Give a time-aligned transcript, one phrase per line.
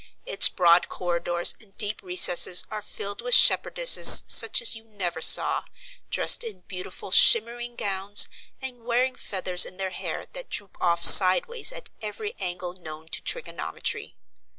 [0.25, 5.63] Its broad corridors and deep recesses are filled with shepherdesses such as you never saw,
[6.09, 8.27] dressed in beautiful shimmering gowns,
[8.63, 13.21] and wearing feathers in their hair that droop off sideways at every angle known to
[13.21, 14.15] trigonometry.